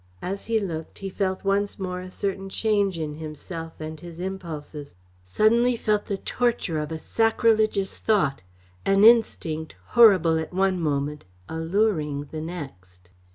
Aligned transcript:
As 0.23 0.45
he 0.45 0.59
looked 0.59 0.97
he 0.97 1.09
felt 1.09 1.43
once 1.43 1.77
more 1.77 2.01
a 2.01 2.09
certain 2.09 2.49
change 2.49 2.97
in 2.97 3.17
himself 3.17 3.79
and 3.79 3.99
his 3.99 4.19
impulses, 4.19 4.95
suddenly 5.21 5.75
felt 5.75 6.07
the 6.07 6.17
torture 6.17 6.79
of 6.79 6.91
a 6.91 6.97
sacrilegious 6.97 7.99
thought, 7.99 8.41
an 8.83 9.03
instinct, 9.03 9.75
horrible 9.89 10.39
at 10.39 10.53
one 10.53 10.79
moment, 10.79 11.25
alluring 11.47 12.29
the 12.31 12.41
next. 12.41 13.11